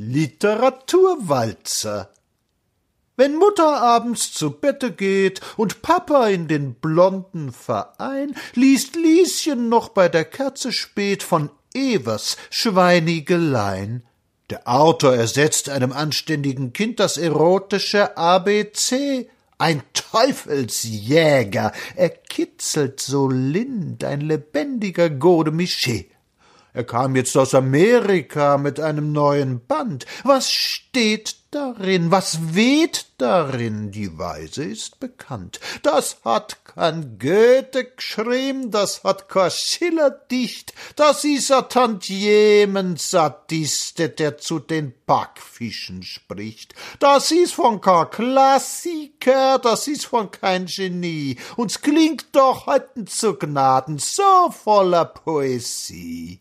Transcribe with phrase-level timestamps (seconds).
[0.00, 2.10] Literaturwalzer.
[3.16, 9.88] Wenn Mutter abends zu Bette geht und Papa in den blonden Verein, liest Lieschen noch
[9.88, 14.04] bei der Kerze spät von Evers Schweinigelein.
[14.50, 19.28] Der Autor ersetzt einem anständigen Kind das erotische ABC.
[19.58, 26.06] Ein Teufelsjäger, er kitzelt so lind, ein lebendiger Godemiché.
[26.72, 30.06] Er kam jetzt aus Amerika mit einem neuen Band.
[30.22, 32.10] Was steht darin?
[32.10, 33.90] Was weht darin?
[33.90, 35.60] Die Weise ist bekannt.
[35.82, 44.38] Das hat kein Goethe geschrieben, das hat kein Schiller dicht, das ist a Tantiemen-Sadiste, der
[44.38, 46.76] zu den Backfischen spricht.
[47.00, 53.34] Das ist von kein Klassiker, das ist von kein Genie, uns klingt doch heute zu
[53.34, 56.38] Gnaden so voller Poesie.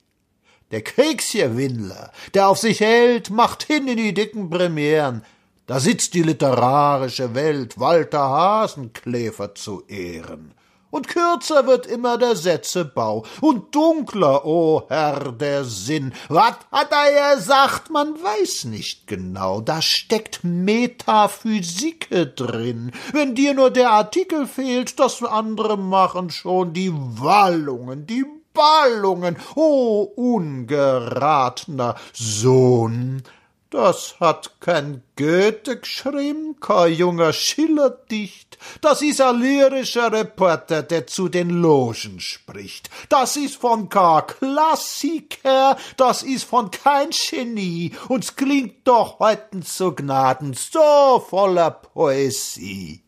[0.72, 5.24] Der Kriegsgewinler, der auf sich hält, macht hin in die dicken Premieren.
[5.66, 10.54] Da sitzt die literarische Welt Walter Hasenkläfer zu Ehren.
[10.90, 16.14] Und kürzer wird immer der Sätzebau und dunkler, o oh Herr, der Sinn.
[16.30, 17.90] Wat hat er gesagt?
[17.90, 19.62] Man weiß nicht genau.
[19.62, 22.92] Da steckt Metaphysike drin.
[23.12, 28.26] Wenn dir nur der Artikel fehlt, das andere machen schon die Wallungen, die
[28.58, 33.22] Ballungen, o ungeratener Sohn.
[33.70, 38.58] Das hat kein Goethe geschrieben, kein junger Schiller dicht.
[38.82, 42.90] Das ist ein lyrischer Reporter, der zu den Logen spricht.
[43.10, 47.92] Das ist von kein Klassiker, das ist von kein Genie.
[48.08, 53.07] Uns klingt doch heuten zu Gnaden so voller Poesie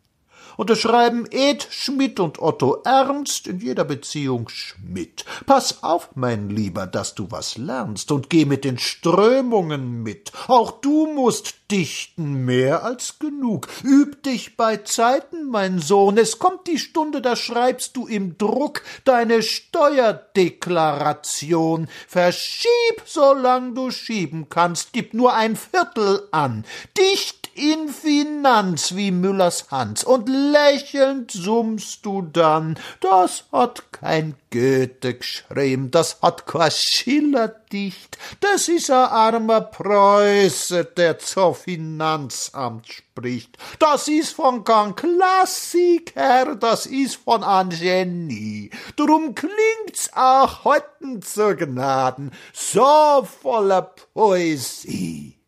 [0.60, 5.24] unterschreiben Ed Schmidt und Otto Ernst, in jeder Beziehung Schmidt.
[5.46, 10.34] Pass auf, mein Lieber, dass du was lernst und geh mit den Strömungen mit.
[10.50, 13.68] Auch du musst dichten mehr als genug.
[13.84, 16.18] Üb dich bei Zeiten, mein Sohn.
[16.18, 21.88] Es kommt die Stunde, da schreibst du im Druck deine Steuerdeklaration.
[22.08, 24.94] Verschieb, solang du schieben kannst.
[24.94, 26.66] Gib nur ein Viertel an.
[26.98, 35.16] Dicht in Finanz wie Müllers Hans, und lächelnd summst du dann, das hat kein Goethe
[35.16, 43.58] geschrieben, das hat kein Schiller dicht, das is a armer Preuße, der zur Finanzamt spricht,
[43.80, 51.56] das is von kein Klassiker, das is von ein Genie, drum klingt's auch heuten zur
[51.56, 55.39] Gnaden, so voller Poesie.